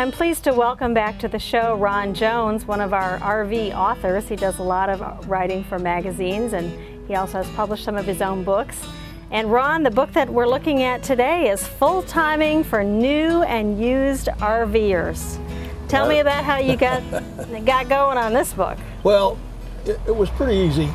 I'm 0.00 0.10
pleased 0.10 0.44
to 0.44 0.54
welcome 0.54 0.94
back 0.94 1.18
to 1.18 1.28
the 1.28 1.38
show 1.38 1.74
Ron 1.74 2.14
Jones, 2.14 2.64
one 2.64 2.80
of 2.80 2.94
our 2.94 3.18
RV 3.18 3.74
authors. 3.74 4.26
He 4.26 4.34
does 4.34 4.58
a 4.58 4.62
lot 4.62 4.88
of 4.88 5.28
writing 5.28 5.62
for 5.62 5.78
magazines 5.78 6.54
and 6.54 6.72
he 7.06 7.16
also 7.16 7.42
has 7.42 7.54
published 7.54 7.84
some 7.84 7.96
of 7.96 8.06
his 8.06 8.22
own 8.22 8.42
books. 8.42 8.82
And 9.30 9.52
Ron, 9.52 9.82
the 9.82 9.90
book 9.90 10.10
that 10.14 10.26
we're 10.26 10.46
looking 10.46 10.82
at 10.84 11.02
today 11.02 11.50
is 11.50 11.66
Full 11.66 12.02
Timing 12.04 12.64
for 12.64 12.82
New 12.82 13.42
and 13.42 13.78
Used 13.78 14.28
RVers. 14.38 15.38
Tell 15.86 16.08
me 16.08 16.20
about 16.20 16.44
how 16.44 16.56
you 16.56 16.76
got 16.76 17.02
got 17.66 17.90
going 17.90 18.16
on 18.16 18.32
this 18.32 18.54
book. 18.54 18.78
Well, 19.02 19.38
it, 19.84 20.00
it 20.06 20.16
was 20.16 20.30
pretty 20.30 20.56
easy. 20.56 20.88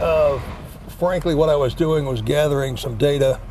Uh, 0.00 0.40
frankly, 0.98 1.34
what 1.34 1.50
I 1.50 1.56
was 1.56 1.74
doing 1.74 2.06
was 2.06 2.22
gathering 2.22 2.78
some 2.78 2.96
data 2.96 3.42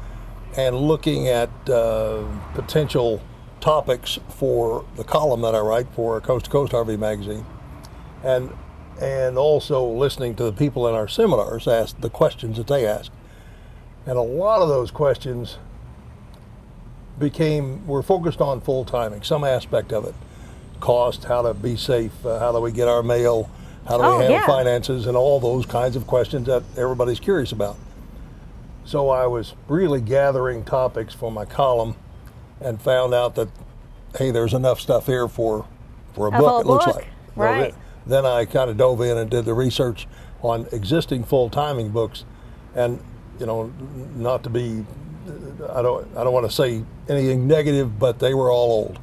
and 0.58 0.76
looking 0.76 1.28
at 1.28 1.52
uh, 1.70 2.24
potential 2.56 3.22
topics 3.60 4.20
for 4.30 4.86
the 4.96 5.04
column 5.04 5.42
that 5.42 5.56
I 5.56 5.60
write 5.60 5.88
for 5.96 6.20
Coast 6.22 6.46
to 6.46 6.52
Coast 6.52 6.74
RV 6.74 6.98
magazine, 7.00 7.46
and 8.24 8.52
and 9.00 9.38
also 9.38 9.86
listening 9.86 10.36
to 10.36 10.44
the 10.44 10.54
people 10.54 10.88
in 10.88 10.96
our 10.96 11.08
seminars 11.08 11.68
ask 11.68 12.00
the 12.02 12.10
questions 12.10 12.58
that 12.58 12.68
they 12.68 12.86
ask, 12.86 13.12
and 14.06 14.18
a 14.18 14.22
lot 14.22 14.62
of 14.62 14.70
those 14.70 14.92
questions 14.92 15.58
became 17.20 17.86
were 17.88 18.04
focused 18.04 18.42
on 18.42 18.62
full 18.62 18.86
timing, 18.86 19.24
some 19.24 19.44
aspect 19.44 19.92
of 19.92 20.06
it, 20.06 20.16
cost, 20.80 21.26
how 21.26 21.42
to 21.42 21.54
be 21.54 21.76
safe, 21.76 22.26
uh, 22.26 22.40
how 22.40 22.52
do 22.52 22.60
we 22.60 22.72
get 22.72 22.88
our 22.88 23.04
mail, 23.04 23.50
how 23.88 23.98
do 23.98 24.04
oh, 24.04 24.18
we 24.18 24.24
handle 24.24 24.40
yeah. 24.40 24.46
finances, 24.46 25.08
and 25.08 25.18
all 25.18 25.40
those 25.40 25.66
kinds 25.66 25.96
of 25.96 26.08
questions 26.08 26.48
that 26.48 26.64
everybody's 26.76 27.20
curious 27.20 27.52
about. 27.52 27.78
So 28.86 29.10
I 29.10 29.26
was 29.28 29.54
really 29.68 30.00
gathering 30.00 30.64
topics 30.64 31.14
for 31.14 31.32
my 31.32 31.46
column 31.46 31.96
and 32.62 32.82
found 32.82 33.14
out 33.14 33.36
that 33.36 33.50
hey, 34.18 34.32
there's 34.32 34.54
enough 34.54 34.80
stuff 34.80 35.06
here 35.06 35.28
for 35.28 35.66
for 36.14 36.28
a, 36.28 36.32
a 36.32 36.40
book. 36.40 36.66
It 36.66 36.68
looks 36.68 36.86
book. 36.86 36.96
like 36.96 37.08
right. 37.36 37.76
then 38.06 38.26
I 38.26 38.46
kind 38.46 38.70
of 38.70 38.78
dove 38.78 39.02
in 39.02 39.18
and 39.18 39.30
did 39.30 39.46
the 39.46 39.54
research 39.54 40.08
on 40.42 40.68
existing 40.72 41.24
full 41.24 41.50
timing 41.50 41.90
books, 41.90 42.26
and 42.76 43.00
you 43.40 43.46
know, 43.46 43.72
not 44.16 44.44
to 44.44 44.50
be, 44.50 44.86
I 45.70 45.82
don't 45.82 46.08
I 46.18 46.24
don't 46.24 46.34
want 46.34 46.50
to 46.50 46.56
say 46.56 46.84
anything 47.10 47.48
negative, 47.48 48.00
but 48.00 48.20
they 48.20 48.34
were 48.34 48.52
all 48.52 48.72
old. 48.72 49.00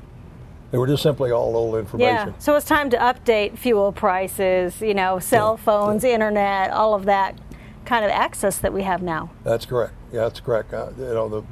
They 0.70 0.78
were 0.78 0.88
just 0.88 1.04
simply 1.04 1.30
all 1.30 1.56
old 1.56 1.76
information. 1.76 2.28
Yeah. 2.30 2.38
So 2.38 2.56
it's 2.56 2.66
time 2.66 2.90
to 2.90 2.96
update 2.96 3.56
fuel 3.58 3.92
prices, 3.92 4.80
you 4.80 4.94
know, 4.94 5.20
cell 5.20 5.56
Yeah. 5.56 5.64
phones, 5.64 6.02
internet, 6.02 6.72
all 6.72 6.94
of 6.94 7.04
that 7.04 7.38
kind 7.84 8.04
of 8.04 8.10
access 8.10 8.58
that 8.58 8.72
we 8.72 8.82
have 8.82 9.00
now. 9.00 9.30
That's 9.44 9.66
correct. 9.66 9.92
Yeah, 10.12 10.22
that's 10.22 10.40
correct. 10.40 10.74
Uh, 10.74 10.88
you 10.98 11.04
know, 11.04 11.28
the 11.28 11.42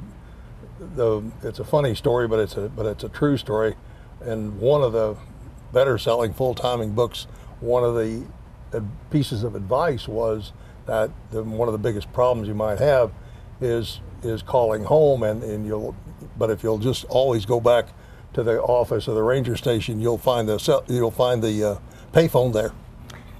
the 0.95 1.23
it's 1.43 1.59
a 1.59 1.63
funny 1.63 1.95
story, 1.95 2.27
but 2.27 2.39
it's 2.39 2.55
a 2.57 2.69
but 2.69 2.85
it's 2.85 3.03
a 3.03 3.09
true 3.09 3.37
story. 3.37 3.75
And 4.21 4.59
one 4.59 4.81
of 4.83 4.93
the 4.93 5.15
better 5.73 5.97
selling 5.97 6.33
full 6.33 6.53
timing 6.55 6.91
books, 6.93 7.27
one 7.59 7.83
of 7.83 7.95
the 7.95 8.23
pieces 9.11 9.43
of 9.43 9.55
advice 9.55 10.07
was 10.07 10.53
that 10.85 11.11
the, 11.31 11.43
one 11.43 11.67
of 11.67 11.73
the 11.73 11.77
biggest 11.79 12.11
problems 12.13 12.47
you 12.47 12.55
might 12.55 12.79
have 12.79 13.11
is 13.61 13.99
is 14.23 14.41
calling 14.41 14.83
home, 14.85 15.23
and, 15.23 15.43
and 15.43 15.65
you'll 15.65 15.95
but 16.37 16.49
if 16.49 16.63
you'll 16.63 16.77
just 16.79 17.05
always 17.05 17.45
go 17.45 17.59
back 17.59 17.87
to 18.33 18.41
the 18.43 18.61
office 18.61 19.07
or 19.07 19.13
the 19.15 19.21
ranger 19.23 19.55
station, 19.55 19.99
you'll 19.99 20.17
find 20.17 20.47
the 20.47 20.83
you'll 20.87 21.11
find 21.11 21.43
the 21.43 21.63
uh, 21.63 21.77
payphone 22.13 22.53
there. 22.53 22.71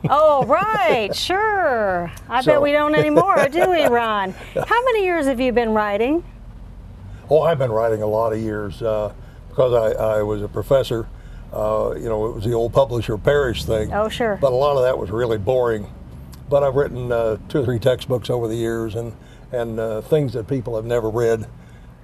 Oh, 0.09 0.43
right, 0.45 1.15
sure. 1.15 2.11
I 2.27 2.41
So- 2.41 2.51
bet 2.51 2.61
we 2.61 2.73
don't 2.73 2.93
anymore, 2.93 3.47
do 3.49 3.69
we, 3.71 3.85
Ron? 3.85 4.31
How 4.53 4.83
many 4.83 5.05
years 5.05 5.25
have 5.27 5.39
you 5.39 5.53
been 5.53 5.69
writing? 5.73 6.25
Oh, 7.29 7.41
I've 7.41 7.57
been 7.57 7.71
writing 7.71 8.01
a 8.01 8.07
lot 8.07 8.33
of 8.33 8.39
years 8.39 8.81
uh, 8.81 9.13
because 9.49 9.73
I, 9.73 10.17
I 10.17 10.23
was 10.23 10.41
a 10.41 10.47
professor. 10.47 11.07
Uh, 11.51 11.93
you 11.95 12.09
know, 12.09 12.25
it 12.27 12.35
was 12.35 12.43
the 12.43 12.53
old 12.53 12.73
publisher 12.73 13.17
parish 13.17 13.63
thing. 13.63 13.93
Oh, 13.93 14.09
sure. 14.09 14.37
But 14.41 14.51
a 14.51 14.55
lot 14.55 14.75
of 14.75 14.83
that 14.83 14.97
was 14.97 15.11
really 15.11 15.37
boring. 15.37 15.87
But 16.49 16.63
I've 16.63 16.75
written 16.75 17.11
uh, 17.11 17.37
two 17.47 17.59
or 17.59 17.65
three 17.65 17.79
textbooks 17.79 18.29
over 18.29 18.47
the 18.47 18.55
years 18.55 18.95
and 18.95 19.13
and 19.51 19.79
uh, 19.79 20.01
things 20.01 20.33
that 20.33 20.47
people 20.47 20.75
have 20.75 20.85
never 20.85 21.09
read. 21.09 21.47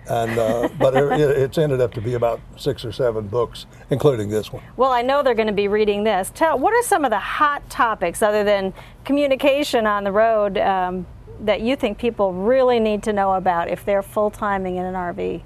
And 0.08 0.38
uh, 0.38 0.70
but 0.80 0.96
it, 0.96 1.20
it's 1.20 1.58
ended 1.58 1.82
up 1.82 1.94
to 1.96 2.02
be 2.02 2.14
about 2.14 2.40
six 2.58 2.86
or 2.86 2.92
seven 2.92 3.28
books, 3.28 3.66
including 3.90 4.30
this 4.30 4.54
one. 4.54 4.64
Well, 4.78 4.92
I 4.92 5.02
know 5.02 5.24
they're 5.24 5.34
going 5.34 5.48
to 5.48 5.54
be 5.54 5.68
reading 5.68 6.04
this. 6.04 6.32
Tell 6.34 6.58
what 6.58 6.74
are 6.74 6.84
some 6.84 7.04
of 7.04 7.12
the 7.12 7.20
hot 7.20 7.68
topics 7.70 8.22
other 8.22 8.44
than 8.44 8.74
communication 9.04 9.86
on 9.86 10.04
the 10.04 10.12
road 10.12 10.58
um, 10.58 11.06
that 11.39 11.62
you 11.62 11.75
think 11.75 11.98
people 11.98 12.34
really 12.34 12.79
need 12.79 13.03
to 13.03 13.13
know 13.13 13.34
about 13.34 13.69
if 13.69 13.86
they're 13.86 14.03
full 14.03 14.29
timing 14.31 14.75
in 14.77 14.86
an 14.86 14.93
RV? 14.96 15.41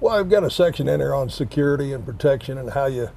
Well, 0.00 0.14
I've 0.18 0.28
got 0.28 0.44
a 0.44 0.50
section 0.50 0.88
in 0.88 1.00
there 1.00 1.14
on 1.14 1.30
security 1.30 1.92
and 1.92 2.04
protection 2.04 2.58
and 2.58 2.70
how 2.70 2.86
you 2.86 3.10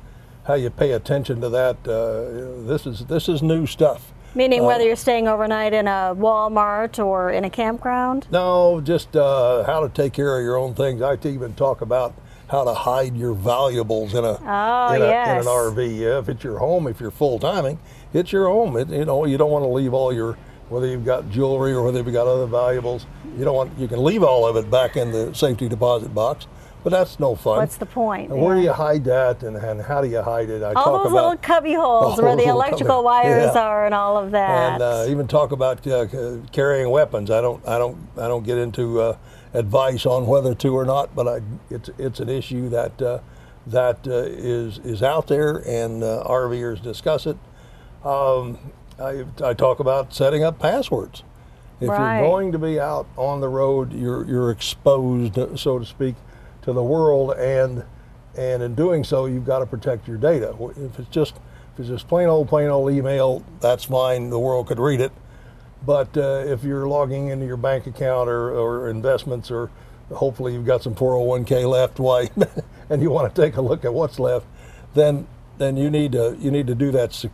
how 0.45 0.53
you 0.53 0.69
pay 0.69 0.91
attention 0.93 1.41
to 1.41 1.49
that. 1.49 1.77
Uh, 1.87 2.65
this 2.67 2.85
is 2.85 3.05
this 3.05 3.27
is 3.27 3.41
new 3.41 3.65
stuff. 3.65 4.13
Meaning 4.35 4.63
whether 4.63 4.83
you're 4.83 4.95
staying 4.95 5.27
overnight 5.27 5.73
in 5.73 5.87
a 5.87 6.13
Walmart 6.15 7.03
or 7.03 7.31
in 7.31 7.43
a 7.43 7.49
campground? 7.49 8.27
No, 8.31 8.79
just 8.81 9.15
uh, 9.15 9.63
how 9.63 9.81
to 9.81 9.89
take 9.89 10.13
care 10.13 10.37
of 10.37 10.43
your 10.43 10.57
own 10.57 10.75
things. 10.75 11.01
I 11.01 11.17
even 11.23 11.55
talk 11.55 11.81
about 11.81 12.13
how 12.47 12.63
to 12.63 12.73
hide 12.73 13.17
your 13.17 13.33
valuables 13.33 14.13
in 14.13 14.23
a, 14.23 14.37
Oh, 14.45 14.93
in, 14.93 15.01
a 15.01 15.05
yes. 15.05 15.29
in 15.29 15.37
an 15.37 15.43
RV. 15.45 15.99
Yeah, 15.99 16.19
if 16.19 16.29
it's 16.29 16.43
your 16.43 16.59
home, 16.59 16.87
if 16.87 16.99
you're 16.99 17.11
full 17.11 17.39
timing, 17.39 17.79
it's 18.13 18.31
your 18.31 18.47
home. 18.47 18.77
It, 18.77 18.89
you 18.89 19.05
know, 19.05 19.25
you 19.25 19.37
don't 19.37 19.51
want 19.51 19.63
to 19.63 19.69
leave 19.69 19.93
all 19.93 20.13
your 20.13 20.37
whether 20.69 20.87
you've 20.87 21.05
got 21.05 21.29
jewelry 21.29 21.73
or 21.73 21.83
whether 21.83 21.99
you've 21.99 22.13
got 22.13 22.27
other 22.27 22.45
valuables. 22.45 23.05
You 23.37 23.45
don't 23.45 23.55
want 23.55 23.77
you 23.77 23.87
can 23.87 24.03
leave 24.03 24.23
all 24.23 24.45
of 24.47 24.55
it 24.55 24.69
back 24.69 24.95
in 24.97 25.11
the 25.11 25.33
safety 25.33 25.69
deposit 25.69 26.13
box, 26.13 26.47
but 26.83 26.89
that's 26.91 27.19
no 27.19 27.35
fun. 27.35 27.57
What's 27.57 27.77
the 27.77 27.85
point? 27.85 28.31
And 28.31 28.41
where 28.41 28.55
do 28.55 28.61
you 28.61 28.73
hide 28.73 29.03
that, 29.05 29.43
and, 29.43 29.57
and 29.57 29.81
how 29.81 30.01
do 30.01 30.07
you 30.07 30.21
hide 30.21 30.49
it? 30.49 30.63
I 30.63 30.73
all 30.73 30.73
talk 30.73 31.03
those 31.03 31.11
about 31.11 31.29
little 31.29 31.37
cubby 31.37 31.73
holes 31.73 32.21
where 32.21 32.35
the 32.35 32.45
electrical 32.45 33.03
wires 33.03 33.51
yeah. 33.53 33.61
are 33.61 33.85
and 33.85 33.93
all 33.93 34.17
of 34.17 34.31
that. 34.31 34.73
and 34.73 34.83
uh, 34.83 35.05
even 35.07 35.27
talk 35.27 35.51
about 35.51 35.85
uh, 35.87 36.05
carrying 36.51 36.89
weapons. 36.89 37.31
I 37.31 37.41
don't, 37.41 37.65
I 37.67 37.77
don't, 37.77 37.97
I 38.17 38.27
don't 38.27 38.43
get 38.43 38.57
into 38.57 39.01
uh, 39.01 39.17
advice 39.53 40.05
on 40.05 40.27
whether 40.27 40.53
to 40.55 40.77
or 40.77 40.85
not, 40.85 41.15
but 41.15 41.27
I, 41.27 41.41
it's 41.69 41.89
it's 41.97 42.19
an 42.19 42.29
issue 42.29 42.69
that 42.69 43.01
uh, 43.01 43.19
that 43.67 44.07
uh, 44.07 44.23
is 44.25 44.79
is 44.79 45.03
out 45.03 45.27
there, 45.27 45.57
and 45.67 46.03
uh, 46.03 46.23
RVers 46.25 46.81
discuss 46.81 47.25
it. 47.25 47.37
Um, 48.03 48.57
I, 48.99 49.25
I 49.43 49.53
talk 49.53 49.79
about 49.79 50.13
setting 50.13 50.43
up 50.43 50.59
passwords. 50.59 51.23
If 51.79 51.89
Right. 51.89 52.17
you're 52.19 52.27
going 52.27 52.51
to 52.53 52.59
be 52.59 52.79
out 52.79 53.05
on 53.17 53.39
the 53.41 53.49
road, 53.49 53.93
you're 53.93 54.25
you're 54.25 54.49
exposed, 54.49 55.37
so 55.59 55.77
to 55.79 55.85
speak, 55.85 56.15
to 56.63 56.73
the 56.73 56.83
world, 56.83 57.33
and 57.37 57.83
and 58.35 58.63
in 58.63 58.73
doing 58.75 59.03
so, 59.03 59.25
you've 59.25 59.45
got 59.45 59.59
to 59.59 59.65
protect 59.67 60.07
your 60.07 60.17
data. 60.17 60.55
If 60.77 60.99
it's 60.99 61.09
just 61.09 61.35
if 61.73 61.81
it's 61.81 61.89
just 61.89 62.07
plain 62.07 62.27
old 62.29 62.47
plain 62.49 62.69
old 62.69 62.91
email, 62.91 63.43
that's 63.59 63.83
fine. 63.83 64.31
The 64.31 64.39
world 64.39 64.67
could 64.67 64.79
read 64.79 65.01
it. 65.01 65.11
But 65.85 66.17
uh, 66.17 66.43
if 66.47 66.63
you're 66.63 66.87
logging 66.87 67.27
into 67.27 67.45
your 67.45 67.57
bank 67.57 67.85
account 67.85 68.29
or, 68.29 68.49
or 68.49 68.89
investments, 68.89 69.51
or 69.51 69.69
hopefully 70.11 70.53
you've 70.53 70.65
got 70.65 70.81
some 70.81 70.95
401k 70.95 71.69
left, 71.69 71.99
why, 71.99 72.29
and 72.89 73.01
you 73.01 73.11
want 73.11 73.33
to 73.33 73.39
take 73.41 73.57
a 73.57 73.61
look 73.61 73.85
at 73.85 73.93
what's 73.93 74.17
left, 74.17 74.47
then 74.95 75.27
then 75.59 75.77
you 75.77 75.91
need 75.91 76.13
to 76.13 76.35
you 76.39 76.49
need 76.49 76.65
to 76.65 76.73
do 76.75 76.89
that 76.91 77.13
se- 77.13 77.29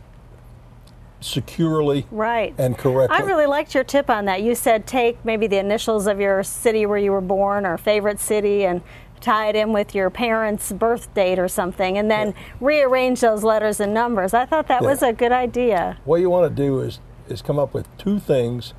securely 1.24 2.06
right. 2.10 2.54
and 2.58 2.76
correctly. 2.76 3.16
I 3.16 3.20
really 3.20 3.46
liked 3.46 3.74
your 3.74 3.84
tip 3.84 4.10
on 4.10 4.26
that. 4.26 4.42
You 4.42 4.54
said 4.54 4.86
take 4.86 5.24
maybe 5.24 5.46
the 5.46 5.58
initials 5.58 6.06
of 6.06 6.20
your 6.20 6.42
city 6.42 6.86
where 6.86 6.98
you 6.98 7.12
were 7.12 7.20
born 7.20 7.64
or 7.64 7.78
favorite 7.78 8.20
city 8.20 8.64
and 8.64 8.82
tie 9.20 9.48
it 9.48 9.56
in 9.56 9.72
with 9.72 9.94
your 9.94 10.10
parents' 10.10 10.70
birth 10.70 11.12
date 11.14 11.38
or 11.38 11.48
something 11.48 11.96
and 11.96 12.10
then 12.10 12.34
rearrange 12.60 13.20
those 13.22 13.42
letters 13.42 13.80
and 13.80 13.94
numbers. 13.94 14.34
I 14.34 14.44
thought 14.44 14.68
that 14.68 14.82
Yeah. 14.82 14.88
was 14.88 15.02
a 15.02 15.12
good 15.12 15.32
idea. 15.32 15.96
what 16.04 16.20
you 16.20 16.28
want 16.30 16.54
to 16.54 16.62
do 16.62 16.80
is 16.80 17.00
is 17.26 17.40
come 17.40 17.58
up 17.58 17.72
with 17.72 17.88
two 17.96 18.18
things 18.18 18.74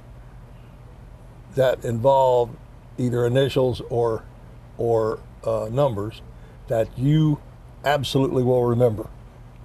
that 1.55 1.83
involve 1.83 2.51
either 2.97 3.25
initials 3.25 3.81
or 3.89 4.23
or 4.77 5.19
uh, 5.43 5.67
numbers 5.71 6.21
that 6.67 6.87
you 6.97 7.39
absolutely 7.83 8.43
will 8.43 8.65
remember, 8.65 9.07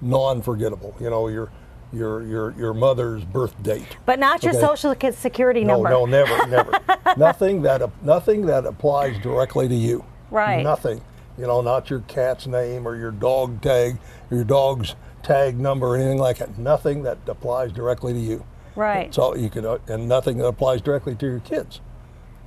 non-forgettable. 0.00 0.94
You 1.00 1.10
know 1.10 1.28
your 1.28 1.50
your 1.92 2.23
your 2.23 2.52
your 2.52 2.75
mother's 2.75 3.25
birth 3.25 3.61
date. 3.62 3.97
But 4.06 4.18
not 4.18 4.42
your 4.42 4.52
Okay. 4.52 4.61
social 4.61 4.94
security 5.12 5.64
No, 5.64 5.75
number. 5.75 5.90
no, 5.90 6.04
no, 6.04 6.25
never, 6.25 6.47
never. 6.49 6.73
nothing 7.16 7.62
that 7.62 7.82
nothing 8.04 8.47
that 8.47 8.64
applies 8.66 9.18
directly 9.23 9.68
to 9.68 9.75
you. 9.75 10.04
Right. 10.30 10.62
Nothing. 10.62 11.00
You 11.38 11.47
know, 11.47 11.61
not 11.62 11.90
your 11.90 12.00
cat's 12.00 12.47
name 12.47 12.87
or 12.87 12.97
your 12.97 13.11
dog 13.11 13.62
tag, 13.62 13.99
or 14.30 14.37
your 14.37 14.44
dog's 14.44 14.94
tag 15.23 15.59
number 15.59 15.87
or 15.88 15.97
anything 15.97 16.18
like 16.18 16.38
that. 16.38 16.59
Nothing 16.59 17.02
that 17.04 17.18
applies 17.26 17.73
directly 17.73 18.12
to 18.12 18.18
you. 18.18 18.44
Right. 18.76 19.12
So 19.12 19.35
you 19.35 19.50
can, 19.50 19.64
uh, 19.66 19.78
and 19.88 20.09
nothing 20.09 20.38
that 20.38 20.47
applies 20.47 20.80
directly 20.80 21.14
to 21.16 21.26
your 21.26 21.40
kids. 21.40 21.80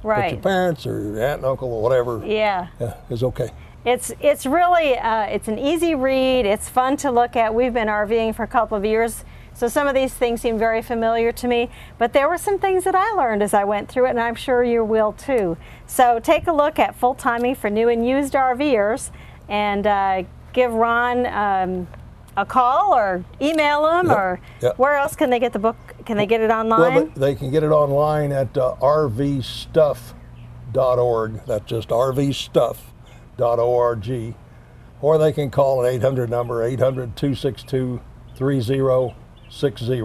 Right. 0.03 0.21
But 0.23 0.31
your 0.33 0.41
parents 0.41 0.85
or 0.85 1.01
your 1.01 1.19
aunt 1.23 1.37
and 1.39 1.45
uncle 1.45 1.71
or 1.73 1.81
whatever 1.81 2.21
yeah. 2.25 2.67
yeah, 2.79 2.95
is 3.09 3.23
okay. 3.23 3.49
It's 3.85 4.13
it's 4.21 4.45
really 4.45 4.97
uh, 4.97 5.23
it's 5.23 5.47
an 5.49 5.59
easy 5.59 5.93
read. 5.93 6.45
It's 6.45 6.69
fun 6.69 6.95
to 6.97 7.11
look 7.11 7.35
at. 7.35 7.53
We've 7.53 7.73
been 7.73 7.89
RVing 7.89 8.33
for 8.33 8.43
a 8.43 8.47
couple 8.47 8.77
of 8.77 8.85
years, 8.85 9.25
so 9.53 9.67
some 9.67 9.87
of 9.87 9.95
these 9.95 10.13
things 10.13 10.39
seem 10.41 10.57
very 10.57 10.81
familiar 10.81 11.33
to 11.33 11.47
me. 11.49 11.69
But 11.97 12.13
there 12.13 12.29
were 12.29 12.37
some 12.37 12.59
things 12.59 12.85
that 12.85 12.95
I 12.95 13.11
learned 13.11 13.43
as 13.43 13.53
I 13.53 13.65
went 13.65 13.89
through 13.89 14.05
it, 14.05 14.11
and 14.11 14.21
I'm 14.21 14.35
sure 14.35 14.63
you 14.63 14.85
will 14.85 15.11
too. 15.11 15.57
So 15.85 16.19
take 16.19 16.47
a 16.47 16.53
look 16.53 16.79
at 16.79 16.95
full 16.95 17.13
timing 17.13 17.55
for 17.55 17.69
new 17.69 17.89
and 17.89 18.07
used 18.07 18.33
RVers, 18.33 19.11
and 19.49 19.85
uh, 19.85 20.23
give 20.53 20.73
Ron. 20.73 21.25
Um, 21.25 21.87
a 22.35 22.43
call 22.43 22.95
or 22.95 23.23
email 23.39 23.87
him 23.99 24.07
Yep, 24.07 24.17
or 24.17 24.39
yep. 24.59 24.79
where 24.79 24.95
else 24.95 25.15
can 25.15 25.29
they 25.29 25.37
get 25.37 25.53
the 25.53 25.59
book? 25.59 25.75
Can 26.05 26.17
they 26.17 26.25
get 26.25 26.41
it 26.41 26.49
online? 26.49 27.05
but 27.05 27.13
they 27.13 27.35
can 27.35 27.51
get 27.51 27.61
it 27.61 27.69
online 27.69 28.31
at 28.31 28.57
uh, 28.57 28.73
rvstuff.org. 28.81 30.15
That's 31.45 31.65
just 31.65 31.89
rvstuff.org. 33.37 34.35
Or 35.01 35.17
they 35.17 35.33
can 35.33 35.51
call 35.51 35.83
an 35.83 35.93
800 35.93 36.29
number, 36.29 36.63
800 36.63 37.15
262 37.15 38.01
3060. 38.35 40.01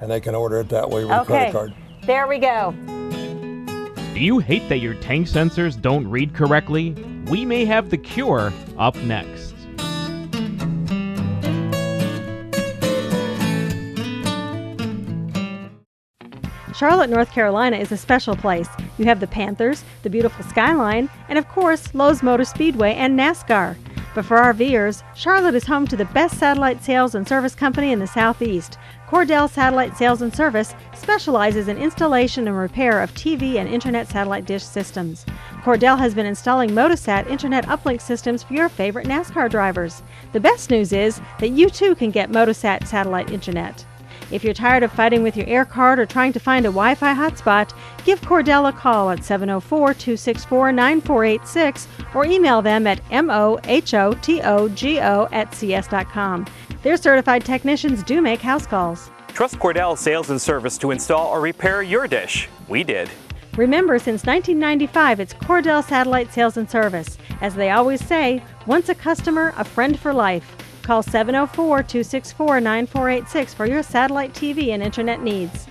And 0.00 0.10
they 0.10 0.20
can 0.20 0.34
order 0.34 0.60
it 0.60 0.68
that 0.70 0.88
way 0.88 1.04
with 1.04 1.12
a 1.12 1.20
okay, 1.20 1.50
credit 1.50 1.52
card. 1.52 1.74
there 2.06 2.26
we 2.26 2.38
go. 2.38 2.74
Do 4.14 4.20
you 4.20 4.38
hate 4.38 4.68
that 4.68 4.78
your 4.78 4.94
tank 4.94 5.26
sensors 5.26 5.80
don't 5.80 6.08
read 6.08 6.34
correctly? 6.34 6.92
We 7.28 7.44
may 7.44 7.64
have 7.64 7.90
the 7.90 7.98
cure 7.98 8.52
up 8.78 8.96
next. 8.96 9.53
Charlotte, 16.74 17.08
North 17.08 17.30
Carolina 17.30 17.76
is 17.76 17.92
a 17.92 17.96
special 17.96 18.34
place. 18.34 18.68
You 18.98 19.04
have 19.04 19.20
the 19.20 19.28
Panthers, 19.28 19.84
the 20.02 20.10
beautiful 20.10 20.44
skyline, 20.44 21.08
and 21.28 21.38
of 21.38 21.48
course, 21.48 21.94
Lowe's 21.94 22.20
Motor 22.20 22.44
Speedway 22.44 22.94
and 22.94 23.16
NASCAR. 23.16 23.76
But 24.12 24.24
for 24.24 24.38
RVers, 24.38 25.04
Charlotte 25.14 25.54
is 25.54 25.66
home 25.66 25.86
to 25.86 25.96
the 25.96 26.04
best 26.06 26.36
satellite 26.36 26.82
sales 26.82 27.14
and 27.14 27.28
service 27.28 27.54
company 27.54 27.92
in 27.92 28.00
the 28.00 28.08
Southeast. 28.08 28.76
Cordell 29.08 29.48
Satellite 29.48 29.96
Sales 29.96 30.22
and 30.22 30.34
Service 30.34 30.74
specializes 30.94 31.68
in 31.68 31.78
installation 31.78 32.48
and 32.48 32.58
repair 32.58 33.02
of 33.02 33.14
TV 33.14 33.56
and 33.56 33.68
internet 33.68 34.08
satellite 34.08 34.44
dish 34.44 34.64
systems. 34.64 35.24
Cordell 35.62 35.98
has 35.98 36.12
been 36.12 36.26
installing 36.26 36.70
Motosat 36.70 37.28
internet 37.28 37.66
uplink 37.66 38.00
systems 38.00 38.42
for 38.42 38.54
your 38.54 38.68
favorite 38.68 39.06
NASCAR 39.06 39.48
drivers. 39.48 40.02
The 40.32 40.40
best 40.40 40.70
news 40.70 40.92
is 40.92 41.20
that 41.38 41.50
you 41.50 41.70
too 41.70 41.94
can 41.94 42.10
get 42.10 42.32
Motosat 42.32 42.88
satellite 42.88 43.30
internet. 43.30 43.84
If 44.30 44.42
you're 44.42 44.54
tired 44.54 44.82
of 44.82 44.92
fighting 44.92 45.22
with 45.22 45.36
your 45.36 45.46
air 45.46 45.64
card 45.64 45.98
or 45.98 46.06
trying 46.06 46.32
to 46.32 46.40
find 46.40 46.64
a 46.66 46.68
Wi 46.68 46.94
Fi 46.94 47.14
hotspot, 47.14 47.72
give 48.04 48.20
Cordell 48.22 48.68
a 48.68 48.72
call 48.72 49.10
at 49.10 49.24
704 49.24 49.94
264 49.94 50.72
9486 50.72 51.88
or 52.14 52.24
email 52.24 52.62
them 52.62 52.86
at 52.86 53.04
mohotogo 53.08 54.18
at 55.32 55.54
cs.com. 55.54 56.46
Their 56.82 56.96
certified 56.96 57.44
technicians 57.44 58.02
do 58.02 58.20
make 58.20 58.40
house 58.40 58.66
calls. 58.66 59.10
Trust 59.28 59.58
Cordell 59.58 59.98
Sales 59.98 60.30
and 60.30 60.40
Service 60.40 60.78
to 60.78 60.90
install 60.90 61.28
or 61.28 61.40
repair 61.40 61.82
your 61.82 62.06
dish. 62.06 62.48
We 62.68 62.84
did. 62.84 63.10
Remember, 63.56 63.98
since 63.98 64.24
1995, 64.26 65.20
it's 65.20 65.34
Cordell 65.34 65.84
Satellite 65.84 66.32
Sales 66.32 66.56
and 66.56 66.68
Service. 66.68 67.18
As 67.40 67.54
they 67.54 67.70
always 67.70 68.04
say, 68.04 68.42
once 68.66 68.88
a 68.88 68.94
customer, 68.94 69.54
a 69.56 69.64
friend 69.64 69.98
for 69.98 70.12
life. 70.12 70.56
Call 70.84 71.02
704 71.02 71.82
264 71.82 72.60
9486 72.60 73.54
for 73.54 73.64
your 73.64 73.82
satellite 73.82 74.34
TV 74.34 74.68
and 74.68 74.82
internet 74.82 75.22
needs. 75.22 75.64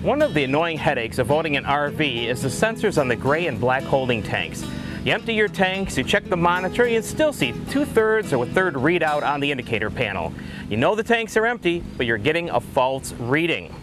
One 0.00 0.22
of 0.22 0.32
the 0.32 0.44
annoying 0.44 0.78
headaches 0.78 1.18
of 1.18 1.32
owning 1.32 1.56
an 1.56 1.64
RV 1.64 2.26
is 2.26 2.42
the 2.42 2.48
sensors 2.48 3.00
on 3.00 3.08
the 3.08 3.16
gray 3.16 3.48
and 3.48 3.60
black 3.60 3.82
holding 3.82 4.22
tanks. 4.22 4.64
You 5.04 5.12
empty 5.12 5.34
your 5.34 5.48
tanks, 5.48 5.98
you 5.98 6.04
check 6.04 6.24
the 6.28 6.36
monitor, 6.36 6.86
you 6.86 7.02
still 7.02 7.32
see 7.32 7.52
two 7.70 7.84
thirds 7.84 8.32
or 8.32 8.44
a 8.44 8.46
third 8.46 8.74
readout 8.74 9.24
on 9.24 9.40
the 9.40 9.50
indicator 9.50 9.90
panel. 9.90 10.32
You 10.70 10.76
know 10.76 10.94
the 10.94 11.02
tanks 11.02 11.36
are 11.36 11.44
empty, 11.44 11.82
but 11.96 12.06
you're 12.06 12.16
getting 12.16 12.48
a 12.50 12.60
false 12.60 13.12
reading. 13.14 13.74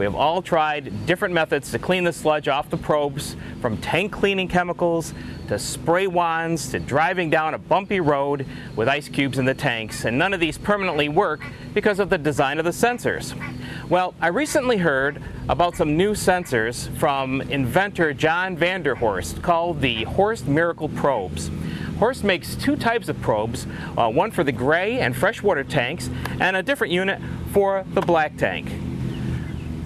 We 0.00 0.06
have 0.06 0.14
all 0.14 0.40
tried 0.40 1.04
different 1.04 1.34
methods 1.34 1.70
to 1.72 1.78
clean 1.78 2.04
the 2.04 2.12
sludge 2.14 2.48
off 2.48 2.70
the 2.70 2.78
probes, 2.78 3.36
from 3.60 3.76
tank 3.76 4.10
cleaning 4.10 4.48
chemicals 4.48 5.12
to 5.48 5.58
spray 5.58 6.06
wands 6.06 6.70
to 6.70 6.80
driving 6.80 7.28
down 7.28 7.52
a 7.52 7.58
bumpy 7.58 8.00
road 8.00 8.46
with 8.76 8.88
ice 8.88 9.10
cubes 9.10 9.36
in 9.36 9.44
the 9.44 9.52
tanks, 9.52 10.06
and 10.06 10.16
none 10.16 10.32
of 10.32 10.40
these 10.40 10.56
permanently 10.56 11.10
work 11.10 11.42
because 11.74 11.98
of 11.98 12.08
the 12.08 12.16
design 12.16 12.58
of 12.58 12.64
the 12.64 12.70
sensors. 12.70 13.34
Well, 13.90 14.14
I 14.22 14.28
recently 14.28 14.78
heard 14.78 15.22
about 15.50 15.76
some 15.76 15.98
new 15.98 16.12
sensors 16.12 16.88
from 16.96 17.42
inventor 17.42 18.14
John 18.14 18.56
Vanderhorst 18.56 19.42
called 19.42 19.82
the 19.82 20.04
Horst 20.04 20.48
Miracle 20.48 20.88
Probes. 20.88 21.50
Horst 21.98 22.24
makes 22.24 22.54
two 22.54 22.74
types 22.74 23.10
of 23.10 23.20
probes, 23.20 23.66
uh, 23.98 24.08
one 24.08 24.30
for 24.30 24.44
the 24.44 24.52
gray 24.52 24.98
and 24.98 25.14
freshwater 25.14 25.62
tanks, 25.62 26.08
and 26.40 26.56
a 26.56 26.62
different 26.62 26.90
unit 26.90 27.20
for 27.52 27.84
the 27.92 28.00
black 28.00 28.38
tank. 28.38 28.72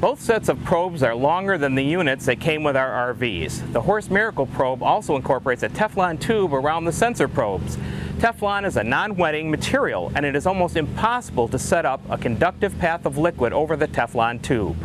Both 0.05 0.21
sets 0.21 0.51
of 0.51 0.63
probes 0.65 1.03
are 1.03 1.15
longer 1.15 1.57
than 1.57 1.77
the 1.77 1.83
units 1.83 2.27
that 2.27 2.39
came 2.39 2.63
with 2.63 2.77
our 2.77 3.15
RVs. 3.15 3.73
The 3.73 3.81
Horst 3.81 4.11
Miracle 4.11 4.45
probe 4.45 4.83
also 4.83 5.17
incorporates 5.17 5.63
a 5.63 5.71
Teflon 5.71 6.21
tube 6.21 6.53
around 6.53 6.85
the 6.85 6.93
sensor 6.93 7.27
probes. 7.27 7.79
Teflon 8.19 8.67
is 8.67 8.77
a 8.77 8.85
non-wetting 8.85 9.51
material 9.51 10.13
and 10.15 10.27
it 10.27 10.37
is 10.37 10.47
almost 10.47 10.77
impossible 10.77 11.49
to 11.49 11.59
set 11.59 11.87
up 11.87 12.03
a 12.11 12.19
conductive 12.19 12.79
path 12.79 13.07
of 13.07 13.17
liquid 13.17 13.55
over 13.55 13.77
the 13.77 13.89
Teflon 13.89 14.43
tube. 14.43 14.77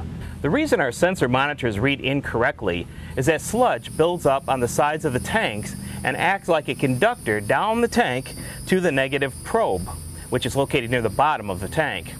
The 0.41 0.49
reason 0.49 0.79
our 0.79 0.93
sensor 0.93 1.27
monitors 1.27 1.79
read 1.79 1.99
incorrectly 1.99 2.87
is 3.17 3.25
that 3.25 3.41
sludge 3.41 3.97
builds 3.97 4.25
up 4.25 4.47
on 4.47 4.61
the 4.61 4.69
sides 4.69 5.03
of 5.03 5.11
the 5.11 5.19
tanks 5.19 5.75
and 6.01 6.15
acts 6.15 6.47
like 6.47 6.69
a 6.69 6.75
conductor 6.75 7.41
down 7.41 7.81
the 7.81 7.89
tank 7.89 8.35
to 8.67 8.79
the 8.79 8.93
negative 8.93 9.35
probe, 9.43 9.89
which 10.29 10.45
is 10.45 10.55
located 10.55 10.89
near 10.89 11.01
the 11.01 11.09
bottom 11.09 11.49
of 11.49 11.59
the 11.59 11.67
tank. 11.67 12.13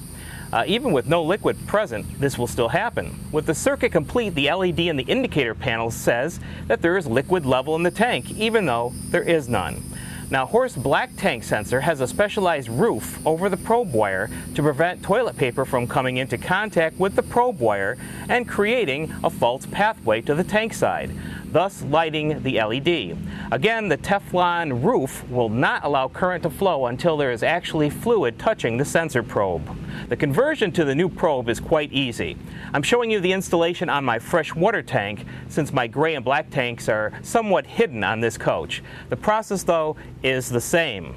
Uh, 0.51 0.63
even 0.65 0.91
with 0.91 1.07
no 1.07 1.21
liquid 1.21 1.55
present, 1.67 2.05
this 2.19 2.37
will 2.37 2.47
still 2.47 2.69
happen. 2.69 3.17
With 3.31 3.45
the 3.45 3.53
circuit 3.53 3.91
complete, 3.91 4.33
the 4.33 4.51
LED 4.51 4.79
in 4.79 4.95
the 4.95 5.03
indicator 5.03 5.53
panel 5.53 5.91
says 5.91 6.39
that 6.67 6.81
there 6.81 6.97
is 6.97 7.05
liquid 7.05 7.45
level 7.45 7.75
in 7.75 7.83
the 7.83 7.91
tank, 7.91 8.31
even 8.31 8.65
though 8.65 8.93
there 9.09 9.23
is 9.23 9.47
none. 9.47 9.83
Now, 10.31 10.45
Horst 10.45 10.81
Black 10.81 11.15
Tank 11.17 11.43
Sensor 11.43 11.81
has 11.81 12.01
a 12.01 12.07
specialized 12.07 12.69
roof 12.69 13.25
over 13.25 13.49
the 13.49 13.57
probe 13.57 13.93
wire 13.93 14.29
to 14.53 14.61
prevent 14.61 15.01
toilet 15.01 15.35
paper 15.37 15.65
from 15.65 15.87
coming 15.87 16.17
into 16.17 16.37
contact 16.37 16.99
with 16.99 17.15
the 17.15 17.23
probe 17.23 17.59
wire 17.59 17.97
and 18.27 18.47
creating 18.47 19.11
a 19.23 19.29
false 19.31 19.65
pathway 19.65 20.21
to 20.21 20.35
the 20.35 20.43
tank 20.43 20.73
side 20.75 21.11
thus 21.51 21.81
lighting 21.83 22.41
the 22.43 22.61
LED. 22.61 23.17
Again, 23.51 23.89
the 23.89 23.97
Teflon 23.97 24.83
roof 24.83 25.27
will 25.29 25.49
not 25.49 25.83
allow 25.83 26.07
current 26.07 26.43
to 26.43 26.49
flow 26.49 26.85
until 26.85 27.17
there 27.17 27.31
is 27.31 27.43
actually 27.43 27.89
fluid 27.89 28.37
touching 28.37 28.77
the 28.77 28.85
sensor 28.85 29.23
probe. 29.23 29.67
The 30.07 30.15
conversion 30.15 30.71
to 30.73 30.85
the 30.85 30.95
new 30.95 31.09
probe 31.09 31.49
is 31.49 31.59
quite 31.59 31.91
easy. 31.91 32.37
I'm 32.73 32.83
showing 32.83 33.11
you 33.11 33.19
the 33.19 33.33
installation 33.33 33.89
on 33.89 34.05
my 34.05 34.19
fresh 34.19 34.55
water 34.55 34.81
tank 34.81 35.25
since 35.47 35.73
my 35.73 35.87
gray 35.87 36.15
and 36.15 36.25
black 36.25 36.49
tanks 36.49 36.89
are 36.89 37.13
somewhat 37.21 37.65
hidden 37.65 38.03
on 38.03 38.19
this 38.19 38.37
coach. 38.37 38.81
The 39.09 39.17
process 39.17 39.63
though 39.63 39.95
is 40.23 40.49
the 40.49 40.61
same. 40.61 41.15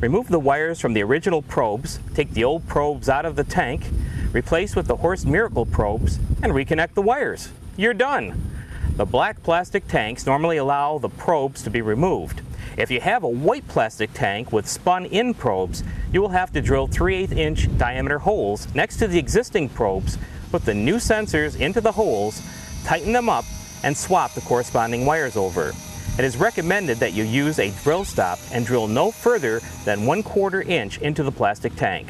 Remove 0.00 0.28
the 0.28 0.40
wires 0.40 0.80
from 0.80 0.94
the 0.94 1.02
original 1.02 1.42
probes, 1.42 2.00
take 2.14 2.32
the 2.32 2.42
old 2.42 2.66
probes 2.66 3.08
out 3.08 3.24
of 3.24 3.36
the 3.36 3.44
tank, 3.44 3.88
replace 4.32 4.74
with 4.74 4.88
the 4.88 4.96
Horst 4.96 5.26
Miracle 5.26 5.64
probes, 5.64 6.18
and 6.42 6.52
reconnect 6.52 6.94
the 6.94 7.02
wires. 7.02 7.50
You're 7.76 7.94
done. 7.94 8.51
The 8.96 9.06
black 9.06 9.42
plastic 9.42 9.88
tanks 9.88 10.26
normally 10.26 10.58
allow 10.58 10.98
the 10.98 11.08
probes 11.08 11.62
to 11.62 11.70
be 11.70 11.80
removed. 11.80 12.42
If 12.76 12.90
you 12.90 13.00
have 13.00 13.22
a 13.22 13.28
white 13.28 13.66
plastic 13.66 14.12
tank 14.12 14.52
with 14.52 14.68
spun-in 14.68 15.32
probes, 15.32 15.82
you 16.12 16.20
will 16.20 16.28
have 16.28 16.52
to 16.52 16.60
drill 16.60 16.88
3 16.88 17.14
8 17.14 17.32
inch 17.32 17.78
diameter 17.78 18.18
holes 18.18 18.72
next 18.74 18.98
to 18.98 19.08
the 19.08 19.18
existing 19.18 19.70
probes, 19.70 20.18
put 20.50 20.66
the 20.66 20.74
new 20.74 20.96
sensors 20.96 21.58
into 21.58 21.80
the 21.80 21.92
holes, 21.92 22.42
tighten 22.84 23.14
them 23.14 23.30
up, 23.30 23.46
and 23.82 23.96
swap 23.96 24.34
the 24.34 24.42
corresponding 24.42 25.06
wires 25.06 25.38
over. 25.38 25.72
It 26.18 26.24
is 26.26 26.36
recommended 26.36 26.98
that 26.98 27.14
you 27.14 27.24
use 27.24 27.58
a 27.58 27.70
drill 27.82 28.04
stop 28.04 28.38
and 28.52 28.66
drill 28.66 28.88
no 28.88 29.10
further 29.10 29.62
than 29.86 30.04
1 30.04 30.22
quarter 30.22 30.60
inch 30.60 30.98
into 30.98 31.22
the 31.22 31.32
plastic 31.32 31.74
tank. 31.76 32.08